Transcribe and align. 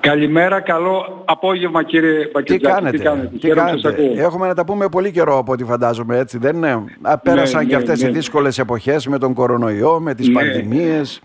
Καλημέρα, 0.00 0.60
καλό 0.60 1.22
απόγευμα 1.24 1.82
κύριε 1.82 2.26
Πακετζάκη. 2.26 2.64
Τι 2.64 2.72
κάνετε, 2.72 2.96
τι 2.96 3.02
κάνετε. 3.02 3.38
Τι 3.38 3.48
κάνετε. 3.48 4.22
Έχουμε 4.22 4.46
να 4.46 4.54
τα 4.54 4.64
πούμε 4.64 4.88
πολύ 4.88 5.10
καιρό 5.10 5.38
από 5.38 5.52
ό,τι 5.52 5.64
φαντάζομαι 5.64 6.18
έτσι 6.18 6.38
δεν 6.38 6.56
είναι. 6.56 6.84
Πέρασαν 7.22 7.60
ναι, 7.60 7.66
και 7.66 7.76
ναι, 7.76 7.82
αυτές 7.82 8.02
ναι. 8.02 8.08
οι 8.08 8.12
δύσκολες 8.12 8.58
εποχές 8.58 9.06
με 9.06 9.18
τον 9.18 9.34
κορονοϊό, 9.34 10.00
με 10.00 10.14
τις 10.14 10.28
ναι. 10.28 10.34
πανδημίες 10.34 11.20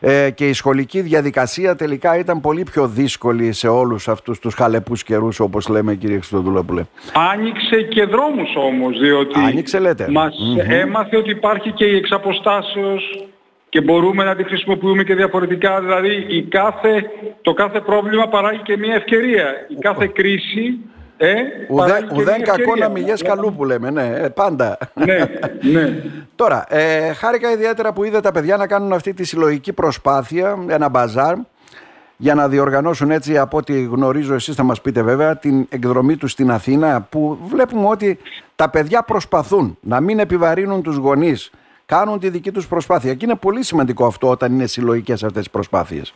ε, 0.00 0.30
και 0.30 0.48
η 0.48 0.52
σχολική 0.52 1.00
διαδικασία 1.00 1.76
τελικά 1.76 2.18
ήταν 2.18 2.40
πολύ 2.40 2.62
πιο 2.62 2.88
δύσκολη 2.88 3.52
σε 3.52 3.68
όλους 3.68 4.08
αυτούς 4.08 4.38
τους 4.38 4.54
χαλεπούς 4.54 5.02
καιρούς 5.02 5.40
όπως 5.40 5.68
λέμε 5.68 5.94
κύριε 5.94 6.16
Χριστοδουλόπουλε. 6.16 6.82
Άνοιξε 7.32 7.82
και 7.82 8.04
δρόμους 8.04 8.56
όμως 8.56 8.98
διότι 8.98 9.38
Άνοιξε, 9.38 9.78
λέτε. 9.78 10.08
μας 10.10 10.34
έμαθε 10.68 11.16
ότι 11.16 11.30
υπάρχει 11.30 11.72
και 11.72 11.84
η 11.84 11.96
εξαποστάσεως 11.96 13.26
και 13.72 13.80
μπορούμε 13.80 14.24
να 14.24 14.34
τη 14.36 14.44
χρησιμοποιούμε 14.44 15.04
και 15.04 15.14
διαφορετικά. 15.14 15.80
Δηλαδή 15.80 16.26
η 16.28 16.42
κάθε, 16.42 17.10
το 17.42 17.52
κάθε 17.52 17.80
πρόβλημα 17.80 18.28
παράγει 18.28 18.62
και 18.62 18.76
μια 18.76 18.94
ευκαιρία. 18.94 19.66
Η 19.68 19.74
κάθε 19.74 20.06
κρίση 20.06 20.78
ε, 21.16 21.32
Ουδέ, 21.68 22.08
ουδέν 22.12 22.42
κακό 22.42 22.76
να 22.76 22.88
μηγές 22.88 23.22
καλού 23.22 23.54
που 23.56 23.64
λέμε, 23.64 23.90
ναι, 23.90 24.12
ε, 24.16 24.28
πάντα. 24.28 24.78
Ναι, 24.94 25.18
ναι. 25.72 26.02
Τώρα, 26.34 26.64
ε, 26.68 27.12
χάρηκα 27.12 27.52
ιδιαίτερα 27.52 27.92
που 27.92 28.04
είδα 28.04 28.20
τα 28.20 28.32
παιδιά 28.32 28.56
να 28.56 28.66
κάνουν 28.66 28.92
αυτή 28.92 29.14
τη 29.14 29.24
συλλογική 29.24 29.72
προσπάθεια, 29.72 30.58
ένα 30.68 30.88
μπαζάρ, 30.88 31.34
για 32.16 32.34
να 32.34 32.48
διοργανώσουν 32.48 33.10
έτσι 33.10 33.38
από 33.38 33.56
ό,τι 33.56 33.82
γνωρίζω 33.82 34.34
εσείς 34.34 34.54
θα 34.54 34.62
μας 34.62 34.80
πείτε 34.80 35.02
βέβαια 35.02 35.36
την 35.36 35.66
εκδρομή 35.70 36.16
τους 36.16 36.30
στην 36.30 36.50
Αθήνα 36.50 37.06
που 37.10 37.38
βλέπουμε 37.48 37.88
ότι 37.88 38.18
τα 38.56 38.70
παιδιά 38.70 39.02
προσπαθούν 39.02 39.78
να 39.80 40.00
μην 40.00 40.18
επιβαρύνουν 40.18 40.82
τους 40.82 40.96
γονείς 40.96 41.50
κάνουν 41.86 42.18
τη 42.18 42.28
δική 42.28 42.50
τους 42.50 42.66
προσπάθεια. 42.66 43.14
Και 43.14 43.24
είναι 43.24 43.34
πολύ 43.34 43.64
σημαντικό 43.64 44.06
αυτό 44.06 44.28
όταν 44.28 44.52
είναι 44.52 44.66
συλλογικές 44.66 45.24
αυτές 45.24 45.44
οι 45.44 45.50
προσπάθειες. 45.50 46.14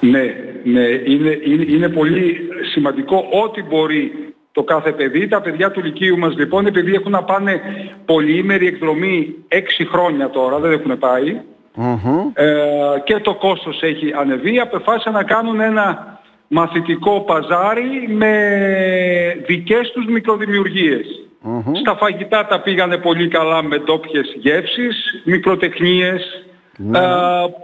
Ναι, 0.00 0.22
ναι, 0.64 0.80
είναι, 0.80 1.38
είναι, 1.44 1.64
είναι 1.68 1.88
πολύ 1.88 2.48
σημαντικό 2.72 3.28
ό,τι 3.44 3.62
μπορεί 3.62 4.12
το 4.52 4.62
κάθε 4.62 4.92
παιδί. 4.92 5.28
Τα 5.28 5.40
παιδιά 5.40 5.70
του 5.70 5.82
Λυκείου 5.82 6.18
μας 6.18 6.36
λοιπόν, 6.36 6.66
επειδή 6.66 6.94
έχουν 6.94 7.10
να 7.10 7.22
πάνε 7.22 7.60
πολυήμερη 8.04 8.66
εκδρομή 8.66 9.34
6 9.48 9.56
χρόνια 9.90 10.30
τώρα, 10.30 10.58
δεν 10.58 10.72
έχουν 10.72 10.98
ε, 12.34 12.54
και 13.04 13.18
το 13.18 13.34
κόστος 13.34 13.82
έχει 13.82 14.12
ανεβεί, 14.16 14.58
αποφάσισαν 14.58 15.12
να 15.12 15.22
κάνουν 15.22 15.60
ένα 15.60 16.18
μαθητικό 16.48 17.20
παζάρι 17.20 18.08
με 18.08 18.34
δικές 19.46 19.90
τους 19.90 20.06
μικροδημιουργίες. 20.06 21.06
Στα 21.80 21.96
φαγητά 21.96 22.46
τα 22.46 22.60
πήγανε 22.60 22.96
πολύ 22.96 23.28
καλά 23.28 23.62
με 23.62 23.78
ντόπιες 23.78 24.34
γεύσεις, 24.36 25.22
μικροτεχνίες, 25.24 26.44
ναι. 26.76 26.98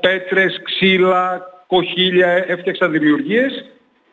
πέτρες, 0.01 0.61
ξύλα, 0.63 1.43
κοχύλια, 1.67 2.45
έφτιαξαν 2.47 2.91
δημιουργίες 2.91 3.65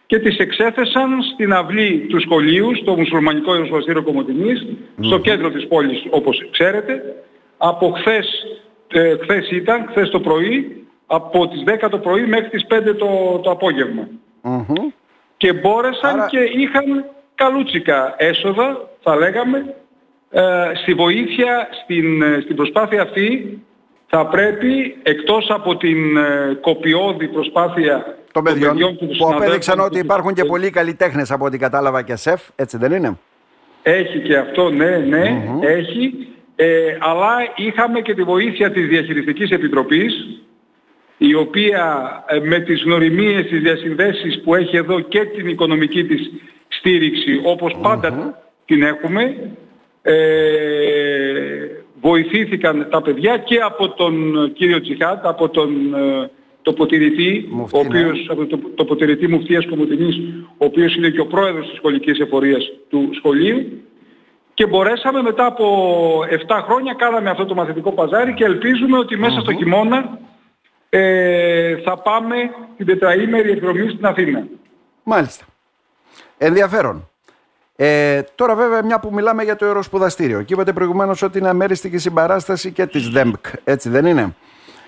και 0.05 0.19
τις 0.19 0.37
εξέθεσαν 0.37 1.21
στην 1.33 1.53
αυλή 1.53 2.05
του 2.09 2.19
σχολείου, 2.19 2.75
στο 2.75 2.95
Μουσουλμανικό 2.95 3.53
Ιεροσβαστήριο 3.53 4.03
στο 4.99 5.19
κέντρο 5.19 5.51
της 5.51 5.67
πόλης 5.67 6.03
όπως 6.09 6.49
ξέρετε. 6.51 7.23
Από 7.57 7.91
χθες, 7.91 8.45
ε, 8.87 9.15
χθες 9.21 9.51
ήταν, 9.51 9.87
χθες 9.89 10.09
το 10.09 10.19
πρωί, 10.19 10.85
από 11.05 11.47
τις 11.47 11.63
10 11.63 11.89
το 11.89 11.97
πρωί 11.97 12.25
μέχρι 12.25 12.49
τις 12.49 12.65
5 12.65 12.95
το, 12.95 13.39
το 13.43 13.51
απόγευμα. 13.51 14.07
Και 15.37 15.53
μπόρεσαν 15.53 16.27
και 16.27 16.39
είχαν 16.39 17.05
καλούτσικα 17.35 18.15
έσοδα, 18.17 18.89
θα 19.01 19.15
λέγαμε, 19.15 19.75
ε, 20.29 20.71
στη 20.81 20.93
βοήθεια, 20.93 21.69
στην, 21.83 22.21
ε, 22.21 22.39
στην 22.43 22.55
προσπάθεια 22.55 23.01
αυτή 23.01 23.59
θα 24.15 24.25
πρέπει 24.25 24.95
εκτός 25.03 25.49
από 25.49 25.77
την 25.77 26.17
ε, 26.17 26.57
κοπιώδη 26.61 27.27
προσπάθεια 27.27 28.17
των 28.31 28.43
παιδιών, 28.43 28.77
που, 28.77 29.07
που 29.17 29.27
απέδειξαν 29.33 29.79
ότι 29.79 29.99
υπάρχουν 29.99 30.33
και 30.33 30.45
πολλοί 30.45 30.69
καλλιτέχνες 30.69 31.31
από 31.31 31.45
ό,τι 31.45 31.57
κατάλαβα 31.57 32.01
και 32.01 32.15
σεφ, 32.15 32.41
έτσι 32.55 32.77
δεν 32.77 32.91
είναι; 32.91 33.17
Έχει 33.83 34.19
και 34.19 34.37
αυτό, 34.37 34.69
ναι, 34.69 34.97
ναι, 34.97 35.43
έχει. 35.61 36.27
Ε, 36.55 36.97
αλλά 36.99 37.35
είχαμε 37.55 38.01
και 38.01 38.13
τη 38.13 38.23
βοήθεια 38.23 38.71
της 38.71 38.87
Διαχειριστικής 38.87 39.49
Επιτροπής 39.49 40.39
η 41.17 41.33
οποία 41.33 42.23
ε, 42.27 42.39
με 42.39 42.59
τις 42.59 42.83
γνωριμίες, 42.83 43.45
τις 43.45 43.61
διασυνδέσεις 43.61 44.41
που 44.41 44.55
έχει 44.55 44.77
εδώ 44.77 44.99
και 44.99 45.25
την 45.25 45.47
οικονομική 45.47 46.05
της 46.05 46.31
στήριξη 46.67 47.41
όπως 47.43 47.77
την 48.65 48.83
έχουμε, 48.83 49.35
ε, 50.01 50.13
βοηθήθηκαν 52.03 52.87
τα 52.89 53.01
παιδιά 53.01 53.37
και 53.37 53.59
από 53.59 53.89
τον 53.89 54.13
κύριο 54.53 54.81
Τσιχάτ, 54.81 55.25
από 55.25 55.49
τον 55.49 55.93
ε, 55.93 56.29
τοποτηρητή, 56.61 57.49
ο 57.51 57.55
ναι. 57.55 57.65
οποίος, 57.71 58.27
από 58.29 58.45
το 58.45 58.57
τοποτηρητή 58.75 59.27
Μουφτίας 59.27 59.65
Κομωτινής, 59.65 60.17
ο 60.57 60.65
οποίος 60.65 60.95
είναι 60.95 61.09
και 61.09 61.19
ο 61.19 61.25
πρόεδρος 61.25 61.67
της 61.67 61.77
σχολικής 61.77 62.19
εφορίας 62.19 62.71
του 62.89 63.09
σχολείου 63.13 63.83
και 64.53 64.65
μπορέσαμε 64.65 65.21
μετά 65.21 65.45
από 65.45 65.65
7 66.47 66.61
χρόνια 66.65 66.93
κάναμε 66.93 67.29
αυτό 67.29 67.45
το 67.45 67.53
μαθητικό 67.53 67.91
παζάρι 67.91 68.33
και 68.33 68.43
ελπίζουμε 68.43 68.97
ότι 68.97 69.17
στο 69.41 69.53
χειμώνα 69.53 70.19
ε, 70.89 71.75
θα 71.77 71.97
πάμε 71.97 72.35
την 72.77 72.85
τετραήμερη 72.85 73.51
εκδρομή 73.51 73.89
στην 73.89 74.05
Αθήνα. 74.05 74.47
Μάλιστα. 75.03 75.45
Ενδιαφέρον. 76.37 77.09
Ε, 77.75 78.21
τώρα 78.35 78.55
βέβαια 78.55 78.83
μια 78.83 78.99
που 78.99 79.13
μιλάμε 79.13 79.43
για 79.43 79.55
το 79.55 79.65
αεροσπουδαστήριο 79.65 80.41
και 80.41 80.53
είπατε 80.53 80.73
προηγουμένως 80.73 81.21
ότι 81.21 81.37
είναι 81.37 81.49
αμέριστη 81.49 81.89
και 81.89 81.97
συμπαράσταση 81.97 82.71
και 82.71 82.85
της 82.85 83.09
ΔΕΜΚ, 83.09 83.45
έτσι 83.63 83.89
δεν 83.89 84.05
είναι; 84.05 84.35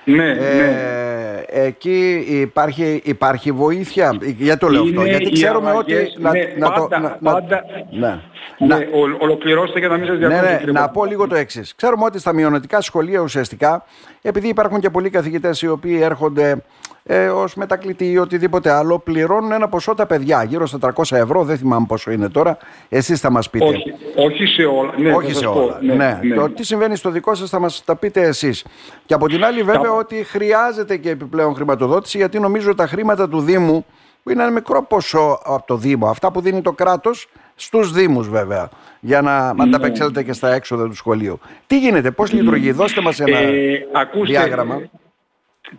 Ναι, 0.04 0.30
ε, 0.30 0.36
ναι. 0.36 1.44
Εκεί 1.48 2.26
υπάρχει, 2.28 3.02
υπάρχει 3.04 3.52
βοήθεια, 3.52 4.18
γιατί 4.22 4.60
το 4.60 4.68
λέω 4.68 4.84
αυτό, 4.84 5.04
γιατί 5.06 5.32
ξέρουμε 5.32 5.72
ότι... 5.72 5.94
Ναι, 6.18 6.30
να, 6.58 6.72
πάντα, 6.72 7.18
το, 7.22 7.30
πάντα, 7.32 7.64
ναι. 7.90 8.22
Ναι, 8.58 8.88
ολοκληρώστε 9.20 9.80
για 9.80 9.88
να 9.88 9.98
μην 9.98 10.08
σας 10.08 10.18
διακόψω. 10.18 10.44
Ναι, 10.44 10.62
ναι, 10.66 10.72
να 10.72 10.90
πω 10.90 11.06
λίγο 11.06 11.28
το 11.28 11.36
εξής. 11.36 11.76
Ξέρουμε 11.76 12.06
ότι 12.06 12.20
στα 12.20 12.34
μειονοτικά 12.34 12.82
σχολεία 12.82 13.20
ουσιαστικά, 13.20 13.86
επειδή 14.22 14.48
υπάρχουν 14.48 14.80
και 14.80 14.90
πολλοί 14.90 15.10
καθηγητές 15.10 15.62
οι 15.62 15.68
οποίοι 15.68 16.00
έρχονται 16.02 16.64
ε, 17.08 17.28
ως 17.28 17.56
μετακλητή 17.56 18.12
ή 18.12 18.18
οτιδήποτε 18.18 18.72
άλλο, 18.72 19.00
πληρώνουν 19.00 19.52
ένα 19.52 19.70
ποσό 19.70 19.94
τα 19.94 20.06
παιδιά, 20.06 20.44
γύρω 20.44 20.66
στα 20.66 20.94
300 20.96 21.18
ευρώ. 21.18 21.44
Δεν 21.44 21.58
θυμάμαι 21.58 21.86
πόσο 21.88 22.12
είναι 22.12 22.30
τώρα. 22.30 22.58
Εσείς 22.90 23.20
θα 23.20 23.32
μας 23.32 23.50
πείτε. 23.50 23.66
Όχι, 23.66 23.94
όχι 24.16 24.46
σε 24.46 24.64
όλα. 24.64 24.94
Ναι, 24.98 25.14
όχι 25.14 25.34
σε 25.34 25.46
όλα. 25.46 25.80
Ναι, 25.82 25.94
ναι. 25.94 26.20
ναι. 26.24 26.36
Το 26.36 26.50
τι 26.50 26.64
συμβαίνει 26.64 26.96
στο 26.96 27.10
δικό 27.10 27.36
σας 27.36 27.50
θα 27.50 27.60
μας 27.60 27.84
τα 27.86 27.96
πείτε 27.96 28.22
εσείς. 28.22 28.66
Και 29.06 29.14
από 29.14 29.28
την 29.28 29.44
άλλη, 29.44 29.64
βέβαια, 29.64 29.92
ότι 29.92 30.16
χρειάζεται 30.16 30.98
και 30.98 31.10
επιπλέον 31.10 31.56
χρηματοδότηση, 31.56 32.18
γιατί 32.18 32.40
νομίζω 32.40 32.76
τα 32.76 32.88
χρήματα 32.88 33.30
του 33.30 33.40
Δήμου, 33.40 33.86
που 34.24 34.32
είναι 34.32 34.42
ένα 34.42 34.52
μικρό 34.52 34.84
ποσό 34.84 35.42
από 35.44 35.64
το 35.68 35.76
Δήμο, 35.76 36.08
αυτά 36.08 36.32
που 36.32 36.42
δίνει 36.42 36.62
το 36.62 36.72
κράτος, 36.72 37.30
στους 37.56 37.92
Δήμους 37.92 38.30
βέβαια, 38.30 38.70
για 39.00 39.22
να 39.22 39.54
ναι. 39.54 39.64
ανταπεξέλθετε 39.64 40.24
και 40.24 40.34
στα 40.34 40.54
έξοδα 40.54 40.88
του 40.88 40.96
σχολείου. 40.96 41.40
Τι 41.68 41.80
γίνεται, 41.80 42.12
πώς 42.12 42.34
λειτουργεί, 42.34 42.72
δώστε 42.72 43.02
μας 43.02 43.20
ένα 43.20 43.38
ε, 43.38 43.88
ακούστε, 43.94 44.32
διάγραμμα 44.32 44.82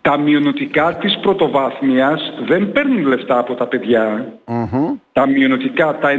τα 0.01 0.17
μειονοτικά 0.17 0.97
της 0.97 1.17
πρωτοβάθμιας 1.21 2.33
δεν 2.45 2.71
παίρνουν 2.71 3.05
λεφτά 3.05 3.39
από 3.39 3.53
τα 3.53 3.67
παιδιά. 3.67 4.33
Τα 5.11 5.27
μειονοτικά, 5.27 5.97
τα 5.97 6.09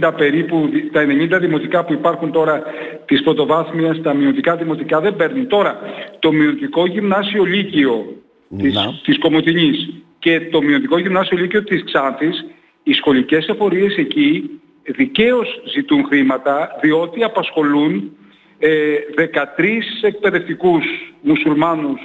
90 0.00 0.12
περίπου, 0.16 0.68
τα 0.92 1.04
90 1.36 1.40
δημοτικά 1.40 1.84
που 1.84 1.92
υπάρχουν 1.92 2.32
τώρα 2.32 2.62
της 3.04 3.22
πρωτοβάθμιας, 3.22 4.00
τα 4.02 4.14
μειονοτικά 4.14 4.56
δημοτικά 4.56 5.00
δεν 5.00 5.16
παίρνουν. 5.16 5.48
Τώρα, 5.48 5.78
το 6.18 6.32
μειονοτικό 6.32 6.86
γυμνάσιο 6.86 7.44
Λύκειο 7.44 8.22
της, 8.56 8.76
της 9.04 9.18
Κομωτινής 9.18 10.02
και 10.18 10.40
το 10.40 10.62
μειονοτικό 10.62 10.98
γυμνάσιο 10.98 11.38
Λύκειο 11.38 11.64
της 11.64 11.84
Ξάνθης, 11.84 12.44
οι 12.82 12.92
σχολικές 12.92 13.46
εφορίες 13.46 13.96
εκεί 13.96 14.60
δικαίως 14.84 15.62
ζητούν 15.74 16.04
χρήματα 16.04 16.78
διότι 16.80 17.24
απασχολούν 17.24 18.16
ε, 18.58 18.94
13 19.16 19.64
εκπαιδευτικούς 20.02 20.84
μουσουλμάνους 21.20 22.00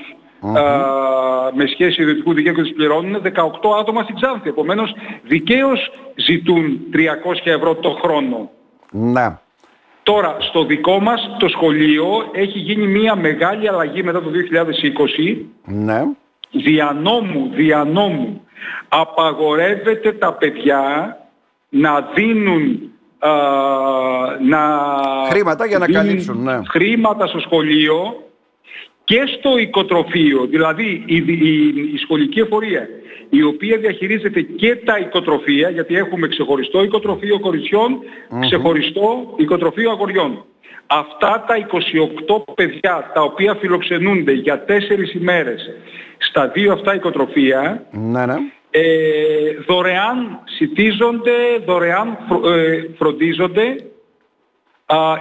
με 1.53 1.65
σχέση 1.67 2.01
ιδιωτικού 2.01 2.33
δικαίου 2.33 2.53
και 2.53 2.61
τους 2.61 2.73
πληρώνουν 2.73 3.21
18 3.23 3.29
άτομα 3.79 4.03
στην 4.03 4.15
Ξάνθη. 4.15 4.49
Επομένως 4.49 4.95
δικαίως 5.23 5.91
ζητούν 6.15 6.79
300 6.93 6.97
ευρώ 7.43 7.75
το 7.75 7.89
χρόνο. 7.89 8.49
Να. 8.91 9.41
Τώρα, 10.03 10.37
στο 10.39 10.65
δικό 10.65 10.99
μας 10.99 11.35
το 11.39 11.47
σχολείο 11.47 12.05
έχει 12.31 12.59
γίνει 12.59 12.87
μια 12.87 13.15
μεγάλη 13.15 13.67
αλλαγή 13.67 14.03
μετά 14.03 14.21
το 14.21 14.29
2020. 14.29 15.45
Ναι. 15.65 16.03
Διανόμου, 16.51 17.49
διανόμου. 17.53 18.41
Απαγορεύεται 18.89 20.11
τα 20.11 20.33
παιδιά 20.33 21.17
να 21.69 22.09
δίνουν 22.15 22.91
α, 23.19 23.29
να 24.41 24.61
χρήματα 25.29 25.65
για 25.65 25.77
να 25.77 25.87
καλύψουν 25.87 26.43
ναι. 26.43 26.59
χρήματα 26.69 27.27
στο 27.27 27.39
σχολείο 27.39 28.23
και 29.03 29.23
στο 29.37 29.57
οικοτροφείο, 29.57 30.45
δηλαδή 30.45 31.03
η, 31.05 31.15
η, 31.93 31.97
σχολική 31.97 32.39
εφορία, 32.39 32.87
η 33.29 33.43
οποία 33.43 33.77
διαχειρίζεται 33.77 34.41
και 34.41 34.75
τα 34.75 34.97
οικοτροφία, 34.97 35.69
γιατί 35.69 35.95
έχουμε 35.95 36.27
ξεχωριστό 36.27 36.83
οικοτροφείο 36.83 37.39
ξεχωριστό 38.39 39.33
οικοτροφείο 39.37 39.91
αγοριών. 39.91 40.45
Αυτά 40.87 41.45
τα 41.47 41.55
28 42.37 42.53
παιδιά 42.55 43.11
τα 43.13 43.21
οποία 43.21 43.55
φιλοξενούνται 43.55 44.31
για 44.31 44.63
τέσσερις 44.63 45.13
ημέρες 45.13 45.69
στα 46.17 46.47
δύο 46.47 46.73
αυτά 46.73 46.95
οικοτροφία 46.95 47.83
ναι, 47.91 48.25
ναι. 48.25 48.35
Ε, 48.71 48.81
δωρεάν 49.67 50.39
σητίζονται, 50.43 51.33
δωρεάν 51.65 52.17
ε, 52.45 52.81
φροντίζονται. 52.97 53.75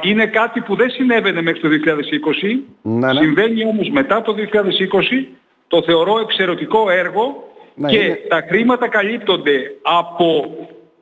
είναι 0.02 0.26
κάτι 0.26 0.60
που 0.60 0.76
δεν 0.76 0.90
συνέβαινε 0.90 1.42
μέχρι 1.42 1.60
το 1.60 1.68
2020. 1.68 2.58
Ναι, 2.82 3.12
ναι. 3.12 3.20
Συμβαίνει 3.20 3.64
όμως 3.64 3.88
μετά 3.90 4.22
το 4.22 4.34
2020. 4.34 5.26
Το 5.68 5.82
θεωρώ 5.82 6.18
εξαιρετικό 6.18 6.90
έργο 6.90 7.52
ναι, 7.74 7.90
και 7.90 8.18
τα 8.28 8.44
χρήματα 8.48 8.88
καλύπτονται 8.88 9.74
από 9.82 10.56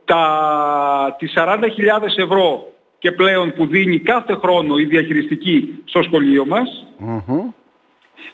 τα, 0.04 1.16
τις 1.18 1.32
40.000 1.36 1.58
ευρώ 2.16 2.72
και 2.98 3.12
πλέον 3.12 3.52
που 3.52 3.66
δίνει 3.66 3.98
κάθε 3.98 4.34
χρόνο 4.34 4.78
η 4.78 4.84
διαχειριστική 4.84 5.82
στο 5.84 6.02
σχολείο 6.02 6.46
μας 6.46 6.86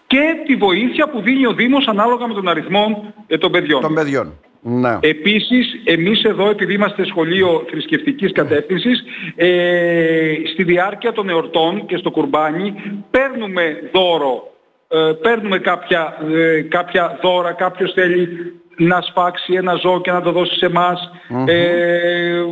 και 0.06 0.42
τη 0.46 0.56
βοήθεια 0.56 1.08
που 1.08 1.20
δίνει 1.20 1.46
ο 1.46 1.52
Δήμος 1.52 1.86
ανάλογα 1.86 2.26
με 2.26 2.34
τον 2.34 2.48
αριθμό 2.48 3.14
ε, 3.26 3.38
των 3.38 3.52
παιδιών. 3.52 3.80
Των 3.80 3.94
παιδιών. 3.94 4.32
Ναι. 4.64 4.98
Επίσης, 5.00 5.80
εμείς 5.84 6.22
εδώ, 6.22 6.48
επειδή 6.48 6.74
είμαστε 6.74 7.04
σχολείο 7.04 7.64
θρησκευτικής 7.70 8.32
κατεύθυνσης, 8.32 9.04
ε, 9.36 10.34
στη 10.52 10.64
διάρκεια 10.64 11.12
των 11.12 11.28
εορτών 11.28 11.86
και 11.86 11.96
στο 11.96 12.10
κουρμπάνι 12.10 12.74
παίρνουμε 13.10 13.90
δώρο, 13.92 14.52
ε, 14.88 15.12
παίρνουμε 15.12 15.58
κάποια, 15.58 16.16
ε, 16.34 16.60
κάποια 16.60 17.18
δώρα, 17.22 17.52
κάποιος 17.52 17.92
θέλει 17.92 18.28
να 18.76 19.00
σπάξει 19.00 19.52
ένα 19.52 19.74
ζώο 19.74 20.00
και 20.00 20.10
να 20.10 20.22
το 20.22 20.32
δώσει 20.32 20.56
σε 20.56 20.66
εμάς, 20.66 21.10
mm-hmm. 21.30 21.48
ε, 21.48 22.42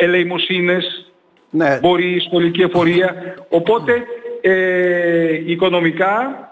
ελεημοσύνες, 0.00 1.12
ναι. 1.50 1.78
μπορεί 1.80 2.10
η 2.10 2.20
σχολική 2.20 2.62
εφορία. 2.62 3.36
Οπότε, 3.48 4.04
οικονομικά 5.46 6.49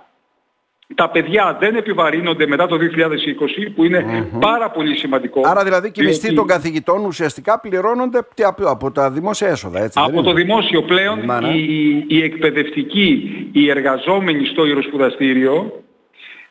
τα 0.95 1.11
παιδιά 1.11 1.57
δεν 1.61 1.77
επιβαρύνονται 1.77 2.47
μετά 2.47 2.67
το 2.67 2.77
2020 2.77 3.73
που 3.75 3.85
ειναι 3.85 4.29
πάρα 4.41 4.71
πολύ 4.71 4.97
σημαντικό. 4.97 5.41
Άρα 5.45 5.65
δηλαδή 5.65 5.91
και 5.91 6.03
οι 6.03 6.07
μισθοί 6.07 6.35
των 6.35 6.47
καθηγητών 6.47 7.05
ουσιαστικά 7.05 7.61
πληρώνονται 7.61 8.21
από 8.65 8.91
τα 8.91 9.11
δημόσια 9.11 9.49
έσοδα. 9.49 9.83
Έτσι, 9.83 10.01
από 10.03 10.23
το 10.23 10.33
δημόσιο 10.33 10.83
πλέον 10.83 11.25
ναι, 11.25 11.41
ναι. 11.41 11.49
οι, 11.49 12.05
οι 12.09 12.23
εκπαιδευτικοί, 12.23 13.31
οι 13.53 13.71
εργαζόμενοι 13.71 14.47
στο 14.47 14.67
ιεροσπουδαστήριο 14.67 15.83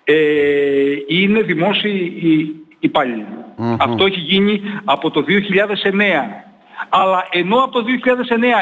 ε, 0.03 0.15
είναι 1.07 1.41
δημόσιοι 1.41 2.55
υπάλληλοι. 2.79 3.25
Αυτό 3.79 4.05
έχει 4.05 4.19
γίνει 4.19 4.61
από 4.85 5.11
το 5.11 5.25
2009. 5.27 5.31
Αλλά 6.89 7.27
ενώ 7.31 7.57
από 7.57 7.71
το 7.71 7.85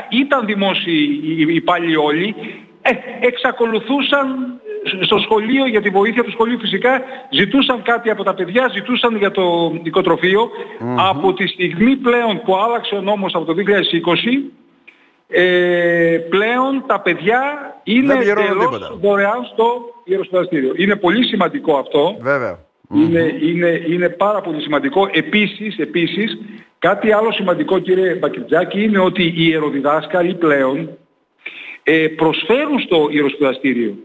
2009 0.09 0.13
ήταν 0.19 0.45
δημόσιοι 0.45 1.21
υπάλληλοι 1.47 1.95
όλοι, 1.95 2.35
ε, 2.81 2.91
εξακολουθούσαν 3.27 4.59
στο 5.01 5.17
σχολείο, 5.19 5.67
για 5.67 5.81
τη 5.81 5.89
βοήθεια 5.89 6.23
του 6.23 6.31
σχολείου 6.31 6.59
φυσικά, 6.59 7.01
ζητούσαν 7.29 7.81
κάτι 7.81 8.09
από 8.09 8.23
τα 8.23 8.33
παιδιά, 8.33 8.69
ζητούσαν 8.73 9.17
για 9.17 9.31
το 9.31 9.73
οικοτροφείο. 9.83 10.49
Από 10.97 11.33
τη 11.33 11.47
στιγμή 11.47 11.95
πλέον 11.95 12.41
που 12.45 12.55
άλλαξε 12.55 12.95
ο 12.95 13.01
νόμος 13.01 13.35
από 13.35 13.45
το 13.45 13.53
2020, 13.53 14.51
ε, 15.27 16.17
πλέον 16.29 16.83
τα 16.87 16.99
παιδιά 16.99 17.41
είναι 17.83 18.13
τελώς 18.13 18.97
δωρεάν 19.01 19.43
στο 19.53 19.81
ιεροσπουδαστήριο. 20.03 20.73
Είναι 20.75 20.95
πολύ 20.95 21.23
σημαντικό 21.25 21.77
αυτό. 21.77 22.17
Βέβαια. 22.19 22.59
Είναι, 22.93 23.37
είναι, 23.41 23.83
είναι 23.87 24.09
πάρα 24.09 24.41
πολύ 24.41 24.61
σημαντικό. 24.61 25.09
Επίσης, 25.11 25.77
επίσης, 25.77 26.37
κάτι 26.79 27.11
άλλο 27.11 27.31
σημαντικό 27.31 27.79
κύριε 27.79 28.13
Μπακριτζάκη 28.13 28.83
είναι 28.83 28.99
ότι 28.99 29.23
οι 29.23 29.33
ιεροδιδάσκαλοι 29.35 30.33
πλέον 30.33 30.89
ε, 31.83 32.07
προσφέρουν 32.07 32.79
στο 32.79 33.07
ιεροσπουδαστήριο. 33.11 33.95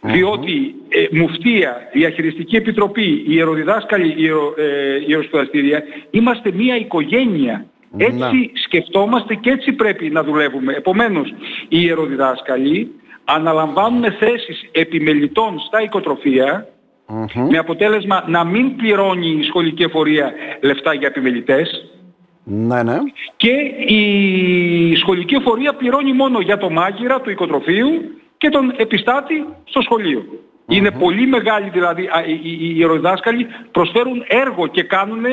Διότι 0.00 0.74
ε, 0.88 1.16
μουφτία, 1.16 1.88
διαχειριστική 1.92 2.56
επιτροπή, 2.56 3.24
ιεροδιδάσκαλοι, 3.26 4.14
ιερο, 4.16 4.54
ε, 4.56 5.04
ιεροσπουδαστήρια, 5.06 5.82
είμαστε 6.10 6.52
μία 6.52 6.76
οικογένεια. 6.76 7.66
Έτσι 7.96 8.50
σκεφτόμαστε 8.64 9.34
και 9.34 9.50
έτσι 9.50 9.72
πρέπει 9.72 10.10
να 10.10 10.22
δουλεύουμε. 10.22 10.72
Επομένως, 10.72 11.28
οι 11.68 11.78
ιεροδιδάσκαλοι 11.80 12.90
αναλαμβάνουν 13.24 14.12
θέσεις 14.12 14.68
επιμελητών 14.72 15.58
στα 15.58 15.82
οικοτροφια 15.82 16.68
με 17.50 17.58
αποτέλεσμα 17.58 18.24
να 18.26 18.44
μην 18.44 18.76
πληρώνει 18.76 19.28
η 19.28 19.42
σχολική 19.42 19.82
εφορία 19.82 20.32
λεφτά 20.60 20.94
για 20.94 21.08
επιμελητές. 21.08 21.88
Ναι, 22.44 22.82
ναι. 22.82 22.98
Και 23.36 23.52
η 23.94 24.96
σχολική 24.96 25.34
εφορία 25.34 25.74
πληρώνει 25.74 26.12
μόνο 26.12 26.40
για 26.40 26.56
το 26.56 26.70
μάγειρα 26.70 27.20
του 27.20 27.30
οικοτροφείου 27.30 27.88
και 28.44 28.50
τον 28.50 28.74
επιστάτη 28.76 29.46
στο 29.64 29.80
σχολείο. 29.80 30.24
Είναι 30.66 30.90
πολύ 30.90 31.26
μεγάλη 31.26 31.68
δηλαδή, 31.70 32.02
οι 32.42 32.74
ιεροδάσκαλοι 32.76 33.46
προσφέρουν 33.70 34.24
έργο 34.28 34.66
και 34.66 34.82
κάνουν 34.82 35.24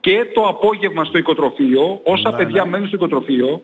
και 0.00 0.26
το 0.34 0.42
απόγευμα 0.48 1.04
στο 1.04 1.18
οικοτροφείο, 1.18 2.00
όσα 2.04 2.30
ναι, 2.30 2.36
παιδιά 2.36 2.64
ναι. 2.64 2.70
μένουν 2.70 2.86
στο 2.86 2.96
οικοτροφείο, 2.96 3.62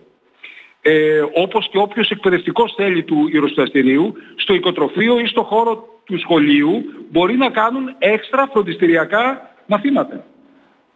ε, 0.82 1.20
όπως 1.34 1.68
και 1.70 1.78
όποιος 1.78 2.10
εκπαιδευτικός 2.10 2.74
θέλει 2.76 3.02
του 3.02 3.28
ιεροσταστηρίου, 3.32 4.14
στο 4.36 4.54
οικοτροφείο 4.54 5.18
ή 5.18 5.26
στο 5.26 5.42
χώρο 5.42 5.88
του 6.04 6.18
σχολείου 6.18 6.84
μπορεί 7.10 7.36
να 7.36 7.50
κάνουν 7.50 7.94
έξτρα 7.98 8.48
φροντιστηριακά 8.52 9.50
μαθήματα. 9.66 10.24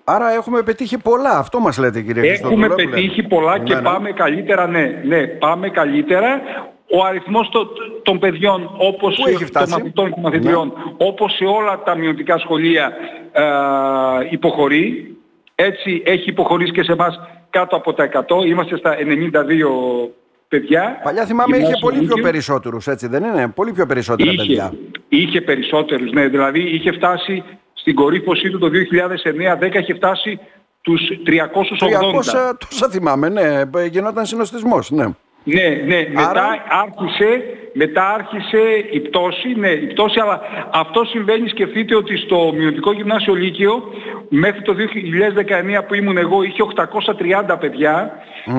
Άρα 0.04 0.32
έχουμε 0.32 0.62
πετύχει 0.62 0.99
πολλά, 0.99 1.38
αυτό 1.38 1.60
μας 1.60 1.78
λέτε 1.78 2.02
κύριε 2.02 2.32
Έχουμε 2.32 2.69
πετύχει 2.69 3.22
πολλά 3.22 3.58
και 3.58 3.75
ναι, 3.75 3.82
πάμε 3.82 4.12
καλύτερα, 4.12 4.66
ναι, 4.66 5.02
ναι, 5.04 5.26
πάμε 5.26 5.69
καλύτερα 5.69 6.43
ο 6.94 7.05
αριθμός 7.05 7.49
των 8.03 8.19
παιδιών 8.19 8.71
όπως 8.77 9.17
των 9.53 9.69
μαθητών 9.69 10.12
και 10.15 10.21
μαθητριών 10.21 10.73
ναι. 10.77 11.06
όπως 11.06 11.33
σε 11.33 11.44
όλα 11.44 11.83
τα 11.83 11.94
μειωτικά 11.94 12.39
σχολεία 12.39 12.93
ε, 13.33 13.43
υποχωρεί. 14.31 15.17
Έτσι 15.55 16.03
έχει 16.05 16.29
υποχωρήσει 16.29 16.73
και 16.73 16.83
σε 16.83 16.93
εμάς 16.93 17.21
κάτω 17.50 17.77
από 17.77 17.93
τα 17.93 18.09
100. 18.29 18.47
Είμαστε 18.47 18.77
στα 18.77 18.97
92 18.97 19.00
παιδιά. 20.49 21.00
Παλιά 21.03 21.25
θυμάμαι 21.25 21.56
είχε 21.56 21.77
πολύ 21.81 22.06
πιο 22.06 22.23
περισσότερους, 22.23 22.87
έτσι 22.87 23.06
δεν 23.06 23.25
είναι; 23.25 23.49
Πολύ 23.49 23.73
πιο 23.73 23.87
περισσότερα 23.87 24.31
είχε, 24.31 24.43
παιδιά. 24.47 24.73
Είχε 25.09 25.41
περισσότερους, 25.41 26.12
ναι. 26.12 26.27
Δηλαδή 26.29 26.61
είχε 26.61 26.93
φτάσει 26.93 27.45
στην 27.73 27.95
κορύφωσή 27.95 28.50
του 28.50 28.59
το 28.59 28.71
2009-10 29.61 29.75
είχε 29.75 29.95
φτάσει 29.95 30.41
τους 30.81 31.00
380. 31.27 32.50
300 32.50 32.56
τόσα 32.69 32.88
θυμάμαι, 32.91 33.29
ναι. 33.29 33.62
Γινόταν 33.91 34.27
συνοστισμός, 34.27 34.91
ναι. 34.91 35.06
Ναι, 35.44 35.83
ναι, 35.87 36.06
μετά, 36.09 36.47
άρχισε, 36.69 37.43
μετά 37.73 38.09
άρχισε 38.09 38.59
η 38.91 39.00
πτώση, 39.00 39.55
ναι, 39.56 39.69
η 39.69 39.87
πτώση, 39.87 40.21
αλλά 40.21 40.41
αυτό 40.73 41.05
συμβαίνει, 41.05 41.49
σκεφτείτε 41.49 41.97
ότι 41.97 42.17
στο 42.17 42.53
Μειωτικό 42.56 42.93
Γυμνάσιο 42.93 43.35
Λύκειο 43.35 43.83
μέχρι 44.29 44.62
το 44.62 44.75
2019 45.81 45.85
που 45.87 45.94
ήμουν 45.94 46.17
εγώ 46.17 46.43
είχε 46.43 46.62
830 47.53 47.56
παιδια 47.61 48.12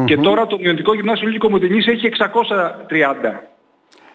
και 0.06 0.18
τώρα 0.18 0.48
το 0.48 0.58
Μειωτικό 0.60 0.96
Γυμνάσιο 0.96 1.28
Λύκειο 1.28 1.50
Κομωτινής 1.50 1.88
έχει 1.88 2.10
630. 2.10 2.26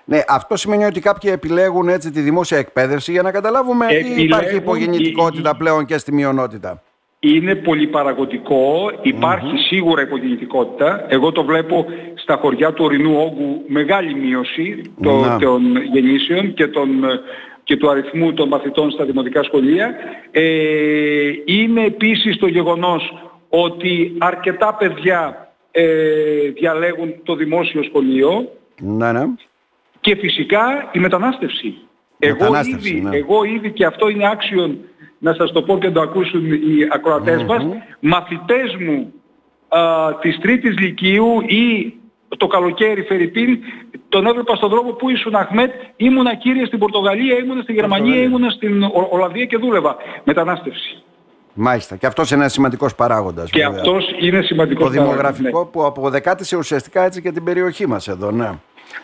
Ναι, 0.04 0.22
αυτό 0.28 0.56
σημαίνει 0.56 0.84
ότι 0.84 1.00
κάποιοι 1.00 1.30
επιλέγουν 1.34 1.88
έτσι 1.88 2.10
τη 2.10 2.20
δημόσια 2.20 2.58
εκπαίδευση 2.58 3.12
για 3.12 3.22
να 3.22 3.30
καταλάβουμε 3.30 3.86
ή 3.92 4.22
υπάρχει 4.22 4.56
υπογεννητικότητα 4.56 5.56
πλέον 5.56 5.84
και 5.84 5.98
στη 5.98 6.12
μειονότητα 6.12 6.82
είναι 7.20 7.54
πολυπαραγωγικό, 7.54 8.90
σίγουρα 9.68 10.02
υπογεννητικότητα. 10.02 11.06
Εγώ 11.08 11.32
το 11.32 11.44
βλέπω 11.44 11.86
στα 12.14 12.36
χωριά 12.36 12.72
του 12.72 12.84
ορεινού 12.84 13.16
όγκου 13.16 13.64
μεγάλη 13.66 14.14
μείωση 14.14 14.82
των 15.00 15.76
γεννήσεων 15.92 16.54
και, 16.54 16.66
των, 16.66 16.88
και 17.64 17.76
του 17.76 17.90
αριθμού 17.90 18.32
των 18.32 18.48
μαθητών 18.48 18.90
στα 18.90 19.04
δημοτικά 19.04 19.42
σχολεία. 19.42 19.94
Ε, 20.30 21.30
είναι 21.44 21.84
επίσης 21.84 22.36
το 22.36 22.46
γεγονός 22.46 23.12
ότι 23.48 24.14
αρκετά 24.18 24.74
παιδιά 24.74 25.48
ε, 25.70 26.48
διαλέγουν 26.54 27.14
το 27.22 27.34
δημόσιο 27.34 27.82
σχολείο 27.82 28.52
ναι, 28.80 29.12
ναι. 29.12 29.24
και 30.00 30.16
φυσικά 30.16 30.90
η 30.92 30.98
μετανάστευση. 30.98 31.74
Εγώ 32.18 32.46
ήδη, 32.68 33.00
ναι. 33.00 33.16
εγώ 33.16 33.44
ήδη 33.44 33.72
και 33.72 33.84
αυτό 33.84 34.08
είναι 34.08 34.28
άξιον 34.30 34.78
να 35.18 35.34
σας 35.34 35.52
το 35.52 35.62
πω 35.62 35.78
και 35.78 35.86
να 35.86 35.92
το 35.92 36.00
ακούσουν 36.00 36.52
οι 36.52 36.88
ακροατές 36.92 37.44
μας, 37.44 37.66
μαθητές 38.00 38.76
μου 38.80 39.12
α, 39.68 40.14
της 40.20 40.38
τρίτης 40.38 40.78
λυκείου 40.78 41.40
ή 41.46 41.94
το 42.36 42.46
καλοκαίρι 42.46 43.02
Φερρυπίν, 43.02 43.58
τον 44.08 44.26
έβλεπα 44.26 44.56
στον 44.56 44.68
δρόμο 44.68 44.90
που 44.90 45.10
ήσουν 45.10 45.34
Αχμέτ, 45.34 45.72
ήμουνα 45.96 46.34
κύριε 46.34 46.66
στην 46.66 46.78
Πορτογαλία, 46.78 47.38
ήμουνα 47.38 47.62
στη 47.62 47.72
Γερμανία, 47.72 48.22
ήμουνα 48.22 48.50
στην 48.50 48.82
Ολλανδία 49.10 49.44
και 49.44 49.56
δούλευα. 49.56 49.96
Μετανάστευση. 50.24 51.02
Μάλιστα. 51.60 51.96
Και 51.96 52.06
αυτός 52.06 52.30
είναι 52.30 52.40
ένας 52.40 52.52
σημαντικός 52.52 52.94
παράγοντας. 52.94 53.50
Και 53.50 53.64
αυτός 53.64 54.04
είναι 54.20 54.42
σημαντικός 54.42 54.84
Το 54.84 54.90
δημογραφικό 54.90 55.58
ναι. 55.58 55.64
που 55.64 55.84
αποδεκάτησε 55.84 56.56
ουσιαστικά 56.56 57.04
έτσι 57.04 57.22
και 57.22 57.32
την 57.32 57.44
περιοχή 57.44 57.86
μας 57.86 58.08
εδώ, 58.08 58.30
ναι. 58.30 58.50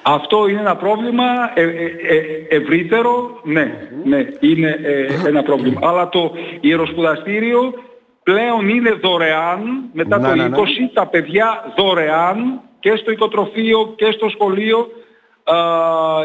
Αυτό 0.03 0.49
είναι 0.49 0.61
ένα 0.61 0.77
πρόβλημα 0.77 1.25
ε, 1.55 1.63
ε, 1.63 1.67
ε, 1.67 2.57
ευρύτερο, 2.57 3.41
ναι, 3.43 3.89
ναι, 4.05 4.27
είναι 4.41 4.79
ένα 5.27 5.43
πρόβλημα. 5.43 5.81
Αλλά 5.83 6.09
το 6.09 6.33
ιεροσπουδαστήριο 6.61 7.75
πλέον 8.23 8.69
είναι 8.69 8.91
δωρεάν, 8.91 9.61
μετά 9.93 10.21
το 10.21 10.29
20 10.29 10.35
ναι, 10.37 10.43
ναι. 10.43 10.61
τα 10.93 11.07
παιδιά 11.07 11.73
δωρεάν 11.77 12.61
και 12.81 12.97
στο 12.97 13.11
οικοτροφείο 13.11 13.93
και 13.97 14.11
στο 14.11 14.29
σχολείο 14.29 14.89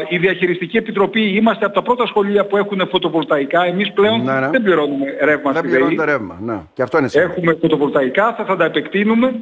η 0.08 0.18
Διαχειριστική 0.18 0.76
Επιτροπή 0.76 1.20
είμαστε 1.20 1.64
από 1.64 1.74
τα 1.74 1.82
πρώτα 1.82 2.06
σχολεία 2.06 2.46
που 2.46 2.56
έχουν 2.56 2.88
φωτοβολταϊκά. 2.90 3.64
Εμείς 3.64 3.92
πλέον 3.92 4.24
ναι, 4.24 4.40
ναι. 4.40 4.48
δεν 4.48 4.62
πληρώνουμε 4.62 5.16
ρεύμα. 5.20 5.52
Δεν 5.52 5.62
πληρώνουμε 5.62 6.04
ρεύμα, 6.04 6.38
ναι. 6.42 6.60
Και 6.74 6.82
αυτό 6.82 6.98
είναι 6.98 7.08
Έχουμε 7.12 7.56
φωτοβολταϊκά, 7.60 8.34
θα, 8.34 8.44
θα 8.44 8.56
τα 8.56 8.64
επεκτείνουμε. 8.64 9.34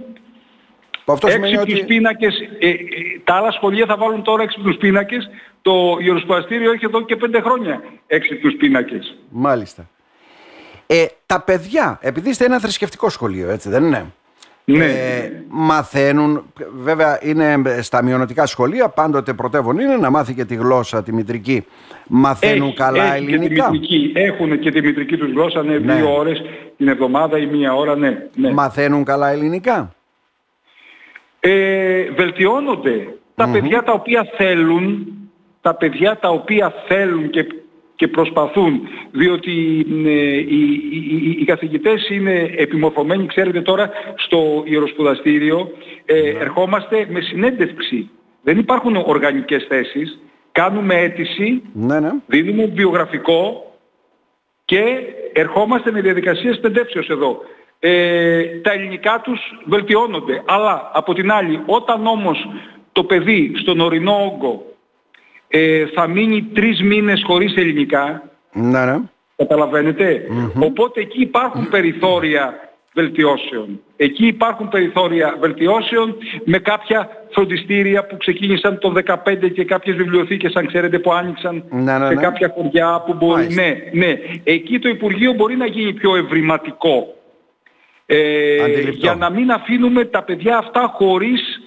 Αυτό 1.13 1.27
έξυπνους 1.29 1.63
ότι... 1.63 1.85
πίνακες, 1.85 2.35
ε, 2.59 2.69
ε, 2.69 2.77
τα 3.25 3.35
άλλα 3.35 3.53
σχολεία 3.53 3.87
θα 3.87 3.97
βάλουν 3.97 4.23
τώρα 4.23 4.43
έξυπνους 4.43 4.77
πίνακες. 4.77 5.31
Το 5.63 5.97
Ιεροσπαστήριο 6.01 6.73
έχει 6.73 6.85
εδώ 6.85 7.05
και 7.05 7.17
πέντε 7.17 7.41
χρόνια 7.41 7.83
έξυπνους 8.07 8.55
πίνακες. 8.55 9.17
Μάλιστα. 9.29 9.89
Ε, 10.87 11.05
τα 11.27 11.41
παιδιά, 11.41 11.99
επειδή 12.03 12.31
είστε 12.31 12.45
ένα 12.45 12.61
θρησκευτικό 12.61 13.09
σχολείο, 13.09 13.51
έτσι 13.51 13.69
δεν 13.69 13.85
είναι; 13.85 14.13
Ναι. 14.65 14.85
Ε, 14.85 15.33
μαθαίνουν, 15.49 16.45
βέβαια 16.75 17.19
είναι 17.23 17.63
στα 17.81 18.03
μειονοτικά 18.03 18.47
σχολεία, 18.47 18.89
πάντοτε 18.89 19.33
πρωτεύον 19.33 19.79
είναι 19.79 19.97
να 19.97 20.11
μάθει 20.11 20.35
και 20.35 20.45
τη 20.45 20.55
γλώσσα, 20.55 21.03
τη 21.03 21.13
μητρική. 21.13 21.65
Μαθαίνουν 22.09 22.69
έχει, 22.69 22.77
καλά 22.77 23.15
έχει 23.15 23.25
ελληνικά. 23.25 23.55
Και 23.55 23.63
τη 23.63 23.71
μητρική. 23.71 24.13
Έχουν 24.15 24.59
και 24.59 24.71
τη 24.71 24.81
μητρική 24.83 25.17
τους 25.17 25.31
γλώσσα, 25.31 25.63
ναι, 25.63 25.79
ναι. 25.79 25.95
δύο 25.95 26.17
ώρες 26.17 26.43
την 26.77 26.89
εβδομάδα 26.89 27.39
ή 27.39 27.47
μία 27.47 27.75
ώρα, 27.75 27.97
ναι. 27.97 28.29
ναι. 28.35 28.53
Μαθαίνουν 28.53 29.05
καλά 29.05 29.31
ελληνικά; 29.31 29.95
Ε, 31.41 32.11
βελτιώνονται. 32.11 33.09
Τα 33.35 33.49
παιδιά 33.53 33.83
τα 33.83 33.93
οποία 33.93 34.29
θέλουν, 34.37 35.07
τα 35.61 35.75
παιδιά 35.75 36.19
τα 36.19 36.29
οποία 36.29 36.75
θέλουν 36.89 37.31
και 37.31 37.47
και 37.99 38.09
προσπαθούν, 38.09 38.89
διότι 39.11 39.87
ε, 40.07 40.37
οι, 40.37 40.63
οι, 40.91 41.37
οι, 41.41 41.45
καθηγητές 41.45 42.09
είναι 42.09 42.51
επιμορφωμένοι, 42.57 43.27
ξέρετε 43.27 43.61
τώρα, 43.61 43.91
στο 44.17 44.63
ιεροσπουδαστήριο, 44.65 45.71
ε, 46.05 46.15
ναι. 46.15 46.21
ερχόμαστε 46.21 47.07
με 47.11 47.21
συνέντευξη. 47.21 48.11
Δεν 48.43 48.59
υπάρχουν 48.59 48.97
οργανικές 48.97 49.67
θέσεις, 49.69 50.19
κάνουμε 50.53 50.95
αίτηση, 50.95 51.63
ναι, 51.73 52.01
ναι. 52.01 52.11
δίνουμε 52.27 52.65
βιογραφικό 52.65 53.73
και 54.65 54.83
ερχόμαστε 55.33 55.91
με 55.91 56.01
διαδικασίες 56.01 56.61
πεντέψεως 56.61 57.09
εδώ. 57.09 57.41
Ε, 57.81 58.45
τα 58.45 58.73
ελληνικά 58.73 59.21
τους 59.21 59.41
βελτιώνονται, 59.65 60.43
αλλά 60.47 60.91
από 60.95 61.15
την 61.15 61.33
άλλη, 61.33 61.63
όταν 61.67 62.07
όμως 62.07 62.49
το 62.93 63.05
παιδί 63.05 63.53
στον 63.57 63.81
ορεινό 63.81 64.25
όγκο 64.25 64.63
ε, 65.49 65.87
θα 65.87 66.07
μείνει 66.07 66.43
τρεις 66.43 66.83
μήνες 66.83 67.23
χωρίς 67.27 67.57
ελληνικά. 67.57 68.23
Ναι, 68.53 68.85
ναι. 68.85 68.99
καταλαβαινετε 69.37 70.23
Οπότε 70.61 71.01
εκεί 71.01 71.21
υπάρχουν 71.21 71.69
περιθώρια 71.69 72.69
βελτιώσεων. 72.95 73.81
Εκεί 73.97 74.27
υπάρχουν 74.27 74.69
περιθώρια 74.69 75.37
βελτιώσεων 75.41 76.17
με 76.45 76.59
κάποια 76.59 77.09
φροντιστήρια 77.31 78.07
που 78.07 78.17
ξεκίνησαν 78.17 78.79
το 78.79 78.93
2015 79.25 79.53
και 79.55 79.65
κάποιες 79.65 79.97
βιβλιοθήκες 79.97 80.55
αν 80.55 80.67
ξέρετε 80.67 80.99
που 80.99 81.13
άνοιξαν 81.13 81.65
ναι, 81.71 81.99
ναι, 81.99 82.07
σε 82.07 82.15
κάποια 82.15 82.53
χωριά 82.55 83.03
που 83.07 83.15
μπορεί... 83.15 83.55
Ναι, 83.55 83.77
ναι. 83.93 84.19
Εκεί 84.45 84.79
το 84.79 84.89
Υπουργείο 84.89 85.33
μπορεί 85.33 85.57
να 85.57 85.67
γίνει 85.67 85.93
πιο 85.93 86.17
ευρηματικό. 86.17 87.18
Ε, 88.11 88.91
για 88.91 89.15
να 89.15 89.31
μην 89.31 89.51
αφήνουμε 89.51 90.05
τα 90.05 90.23
παιδιά 90.23 90.59
αυτά 90.59 90.93
χωρίς 90.95 91.61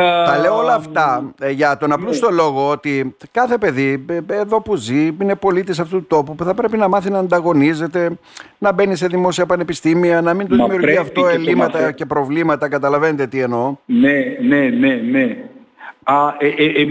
τα 0.00 0.38
λέω 0.38 0.56
όλα 0.56 0.74
αυτά 0.74 1.34
ε, 1.40 1.50
για 1.50 1.76
τον 1.76 1.92
απλούστο 1.92 2.30
ναι. 2.30 2.36
λόγο 2.36 2.70
ότι 2.70 3.16
κάθε 3.30 3.58
παιδί 3.58 4.04
ε, 4.08 4.34
εδώ 4.40 4.62
που 4.62 4.76
ζει 4.76 5.16
είναι 5.22 5.36
πολίτης 5.36 5.78
αυτού 5.78 5.98
του 5.98 6.06
τόπου 6.06 6.34
που 6.34 6.44
θα 6.44 6.54
πρέπει 6.54 6.76
να 6.76 6.88
μάθει 6.88 7.10
να 7.10 7.18
ανταγωνίζεται, 7.18 8.10
να 8.58 8.72
μπαίνει 8.72 8.96
σε 8.96 9.06
δημόσια 9.06 9.46
πανεπιστήμια, 9.46 10.20
να 10.20 10.34
μην 10.34 10.46
του 10.46 10.56
δημιουργεί 10.56 10.96
αυτό 10.96 11.26
ελλείμματα 11.26 11.92
και 11.92 12.06
προβλήματα. 12.06 12.68
Καταλαβαίνετε 12.68 13.26
τι 13.26 13.40
εννοώ. 13.40 13.76
Ναι, 13.86 14.36
ναι, 14.40 14.60
ναι, 14.60 14.94
ναι. 15.10 15.36
Α, 16.02 16.34
ε, 16.38 16.48
ε, 16.48 16.86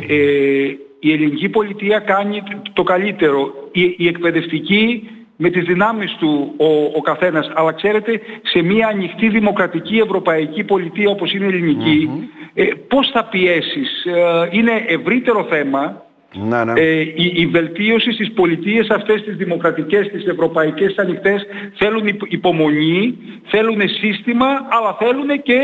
η 1.00 1.12
ελληνική 1.12 1.50
πολιτεία 1.50 2.00
κάνει 2.00 2.44
το 2.74 2.84
καλύτερο. 2.84 3.54
Η, 3.72 3.96
η 3.98 4.08
εκπαιδευτική 4.08 5.10
με 5.36 5.50
τις 5.50 5.64
δυνάμεις 5.64 6.16
του 6.20 6.54
ο, 6.58 6.98
ο 6.98 7.02
καθένας. 7.02 7.52
Αλλά 7.54 7.72
ξέρετε, 7.72 8.22
σε 8.44 8.62
μια 8.62 8.88
ανοιχτή 8.88 9.30
δημοκρατική 9.30 9.98
ευρωπαϊκή 9.98 10.64
πολιτεία 10.64 11.10
όπως 11.10 11.34
είναι 11.34 11.46
η 11.46 11.48
ελληνική, 11.48 12.30
ε, 12.54 12.64
πώς 12.88 13.10
θα 13.14 13.26
πιέσεις. 13.26 14.06
Ε, 14.06 14.48
είναι 14.52 14.72
ευρύτερο 14.88 15.48
θέμα. 15.50 16.04
Να, 16.34 16.66
ναι. 16.66 16.82
Ε, 16.82 17.00
η, 17.00 17.32
η, 17.36 17.46
βελτίωση 17.46 18.12
στις 18.12 18.32
πολιτείες 18.32 18.90
αυτές 18.90 19.24
τις 19.24 19.36
δημοκρατικές, 19.36 20.08
τις 20.08 20.26
ευρωπαϊκές 20.26 20.98
ανοιχτές 20.98 21.46
θέλουν 21.76 22.20
υπομονή, 22.28 23.18
θέλουν 23.46 23.90
σύστημα, 23.90 24.48
αλλά 24.48 24.98
θέλουν 25.00 25.42
και 25.42 25.60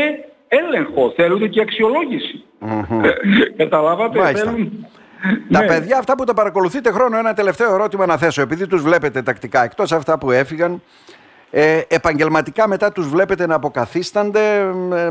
έλεγχο, 0.48 1.12
θέλουν 1.16 1.48
και 1.48 1.60
αξιολόγηση. 1.60 2.42
Mm-hmm. 2.60 3.04
Καταλάβατε, 3.56 4.20
θέλουν... 4.34 4.86
Τα 5.50 5.60
ναι. 5.60 5.66
παιδιά 5.66 5.98
αυτά 5.98 6.14
που 6.14 6.24
τα 6.24 6.34
παρακολουθείτε 6.34 6.90
χρόνο, 6.92 7.18
ένα 7.18 7.34
τελευταίο 7.34 7.74
ερώτημα 7.74 8.06
να 8.06 8.16
θέσω, 8.16 8.42
επειδή 8.42 8.66
τους 8.66 8.82
βλέπετε 8.82 9.22
τακτικά, 9.22 9.64
εκτός 9.64 9.92
αυτά 9.92 10.18
που 10.18 10.30
έφυγαν, 10.30 10.82
ε, 11.50 11.80
επαγγελματικά 11.88 12.68
μετά 12.68 12.92
τους 12.92 13.08
βλέπετε 13.08 13.46
να 13.46 13.54
αποκαθίστανται, 13.54 14.58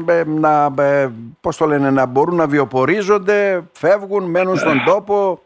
ε, 0.07 0.13
ε, 0.19 0.23
να, 0.25 0.73
ε, 0.79 1.09
πώς 1.41 1.57
το 1.57 1.65
λένε, 1.65 1.89
να 1.89 2.05
μπορούν 2.05 2.35
να 2.35 2.47
βιοπορίζονται, 2.47 3.63
φεύγουν, 3.71 4.23
μένουν 4.23 4.57
στον 4.57 4.83
τόπο. 4.85 5.41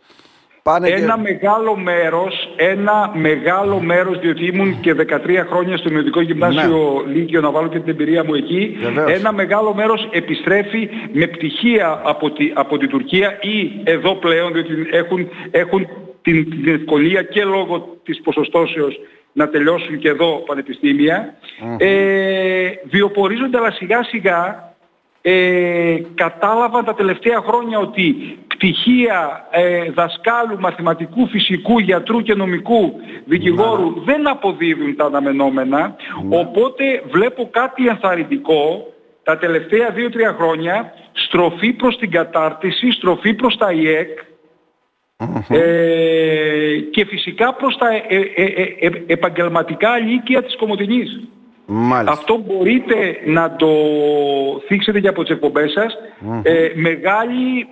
Πάνε 0.70 0.90
ένα 0.90 1.18
μεγάλο 1.18 1.76
μέρος, 1.76 2.50
ένα 2.56 3.12
μεγάλο 3.16 3.80
μέρος, 3.80 4.20
διότι 4.20 4.46
ήμουν 4.46 4.80
και 4.80 4.94
13 4.94 5.46
χρόνια 5.50 5.78
στο 5.78 5.90
Ιδιωτικό 5.90 6.22
Γυμνάσιο 6.22 7.04
ναι. 7.08 7.14
Λύκειο 7.14 7.42
να 7.42 7.52
βάλω 7.52 7.68
και 7.68 7.80
την 7.80 7.90
εμπειρία 7.90 8.24
μου 8.24 8.34
εκεί, 8.34 8.78
ένα 9.08 9.34
μεγάλο 9.34 9.74
μέρος 9.74 10.08
επιστρέφει 10.12 10.90
με 11.12 11.28
πτυχία 11.28 12.02
από 12.04 12.32
τη, 12.32 12.52
από 12.56 12.78
τη 12.78 12.88
Τουρκία 12.88 13.38
ή 13.42 13.82
εδώ 13.84 14.16
πλέον, 14.16 14.54
διότι 14.54 14.74
έχουν, 14.92 15.30
έχουν 15.52 15.88
την, 16.22 16.50
την 16.50 16.74
ευκολία 16.74 17.24
και 17.24 17.44
λόγω 17.44 17.98
της 18.04 18.22
ποσοστώσεως 18.22 19.00
να 19.32 19.50
τελειώσουν 19.50 19.98
και 19.98 20.10
εδώ 20.10 20.44
ε, 21.78 22.70
βιοπορίζονται 22.84 23.58
αλλά 23.58 23.72
σιγά 23.72 24.04
σιγά 24.04 24.75
ε, 25.27 26.01
κατάλαβαν 26.15 26.86
τα 26.86 26.94
τελευταία 26.94 27.41
χρόνια 27.48 27.79
ότι 27.79 28.38
πτυχία 28.48 29.48
ε, 29.51 29.91
δασκάλου, 29.91 30.60
μαθηματικού, 30.60 31.27
φυσικού, 31.27 31.79
γιατρού 31.79 32.22
και 32.22 32.34
νομικού 32.34 32.94
δικηγόρου 33.25 34.03
δεν 34.05 34.27
αποδίδουν 34.27 34.96
τα 34.96 35.05
αναμενόμενα. 35.05 35.96
Οπότε 36.29 37.03
βλέπω 37.12 37.50
κάτι 37.51 37.88
ενθαρρυντικό 37.88 38.94
τα 39.24 39.38
τελευταία 39.38 39.94
2-3 39.96 40.36
χρόνια. 40.38 40.94
Στροφή 41.12 41.74
προς 41.74 41.98
την 41.98 42.12
κατάρτιση, 42.12 42.91
στροφή 42.91 43.34
προς 43.34 43.58
τα 43.58 43.72
ΙΕΚ 43.72 44.20
ε, 45.50 46.79
και 46.91 47.05
φυσικά 47.05 47.53
προς 47.53 47.77
τα 47.77 47.88
ε, 47.94 48.17
ε, 48.36 48.89
επαγγελματικά 49.05 49.98
λύκεια 49.98 50.44
της 50.44 50.55
Κομωτινής. 50.55 51.20
Αυτό 52.06 52.44
μπορείτε 52.46 53.20
να 53.26 53.56
το 53.56 53.68
θίξετε 54.68 55.00
και 55.00 55.08
από 55.08 55.24
τις 55.24 55.32
εκπομπές 55.32 55.72
σας. 55.72 55.98
μεγάλη 56.76 57.68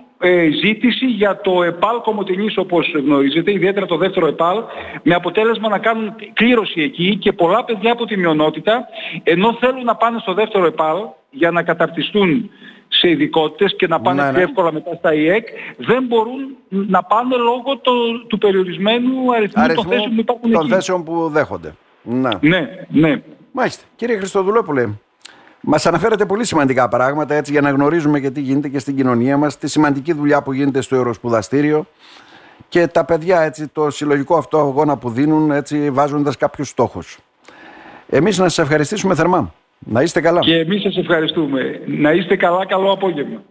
ζήτηση 0.62 1.06
για 1.06 1.40
το 1.40 1.62
ΕΠΑΛ 1.62 2.00
Κομωτινής 2.00 2.56
όπως 2.56 2.94
γνωρίζετε, 3.04 3.52
ιδιαίτερα 3.52 3.86
το 3.86 3.96
δεύτερο 3.96 4.26
ΕΠΑΛ, 4.26 4.62
με 5.02 5.14
αποτέλεσμα 5.14 5.68
να 5.68 5.78
κάνουν 5.78 6.14
κλήρωση 6.32 6.80
εκεί 6.80 7.16
και 7.16 7.32
πολλά 7.32 7.64
παιδιά 7.64 7.92
από 7.92 8.04
τη 8.04 8.16
μειονότητα, 8.16 8.86
ενώ 9.22 9.56
θέλουν 9.60 9.84
να 9.84 9.96
πάνε 9.96 10.18
στο 10.18 10.34
δεύτερο 10.34 10.66
ΕΠΑΛ 10.66 10.98
για 11.30 11.50
να 11.50 11.62
καταρτιστούν 11.62 12.50
σε 12.88 13.08
ειδικότητες 13.10 13.76
και 13.76 13.86
να 13.86 14.00
πάνε 14.00 14.22
ναι, 14.22 14.28
πιο 14.28 14.38
ναι. 14.38 14.44
εύκολα 14.44 14.72
μετά 14.72 14.94
στα 14.94 15.14
ΙΕΚ 15.14 15.46
δεν 15.76 16.04
μπορούν 16.04 16.56
να 16.68 17.02
πάνε 17.02 17.36
λόγω 17.36 17.78
το, 17.82 17.92
του 18.28 18.38
περιορισμένου 18.38 19.34
αριθμού, 19.34 19.62
αριθμού 19.62 19.82
των 19.82 19.92
θέσεων 19.92 20.14
που 20.14 20.20
υπάρχουν 20.20 20.50
των 20.50 20.68
θέσεων 20.68 21.04
που 21.04 21.28
δέχονται. 21.28 21.74
Ναι, 22.02 22.28
ναι. 22.40 22.68
ναι. 22.88 23.22
Μάλιστα. 23.56 23.84
Κύριε 23.96 24.16
Χριστοδουλόπουλε, 24.16 24.88
Μας 25.60 25.86
αναφέρατε 25.86 26.24
πολύ 26.24 26.44
σημαντικά 26.44 26.88
πράγματα 26.88 27.34
έτσι 27.34 27.52
για 27.52 27.60
να 27.60 27.70
γνωρίζουμε 27.70 28.20
και 28.20 28.30
τι 28.30 28.40
γίνεται 28.40 28.68
και 28.68 28.78
στην 28.78 28.96
κοινωνία 28.96 29.36
μας, 29.36 29.58
τη 29.58 29.68
σημαντική 29.68 30.12
δουλειά 30.12 30.42
που 30.42 30.52
γίνεται 30.52 30.80
στο 30.80 30.96
Ευρωσπουδαστήριο 30.96 31.86
και 32.68 32.86
τα 32.86 33.04
παιδιά 33.04 33.40
έτσι, 33.40 33.68
το 33.68 33.90
συλλογικό 33.90 34.36
αυτό 34.36 34.58
αγώνα 34.58 34.96
που 34.96 35.10
δίνουν 35.10 35.50
έτσι 35.50 35.90
βάζοντας 35.90 36.36
κάποιους 36.36 36.68
στόχους. 36.68 37.18
Εμείς 38.08 38.38
να 38.38 38.44
σας 38.44 38.58
ευχαριστήσουμε 38.58 39.14
θερμά. 39.14 39.54
Να 39.78 40.02
είστε 40.02 40.20
καλά. 40.20 40.40
Και 40.40 40.58
εμείς 40.58 40.82
σας 40.82 40.96
ευχαριστούμε. 40.96 41.80
Να 41.86 42.12
είστε 42.12 42.36
καλά, 42.36 42.66
καλό 42.66 42.92
απόγευμα. 42.92 43.42